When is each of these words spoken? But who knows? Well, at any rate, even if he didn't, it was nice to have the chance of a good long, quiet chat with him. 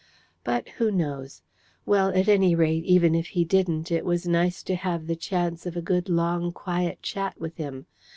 But 0.43 0.67
who 0.81 0.89
knows? 0.89 1.43
Well, 1.85 2.09
at 2.15 2.27
any 2.27 2.55
rate, 2.55 2.83
even 2.85 3.13
if 3.13 3.27
he 3.27 3.45
didn't, 3.45 3.91
it 3.91 4.03
was 4.03 4.27
nice 4.27 4.63
to 4.63 4.73
have 4.75 5.05
the 5.05 5.15
chance 5.15 5.67
of 5.67 5.77
a 5.77 5.81
good 5.83 6.09
long, 6.09 6.51
quiet 6.51 7.03
chat 7.03 7.39
with 7.39 7.57
him. 7.57 7.85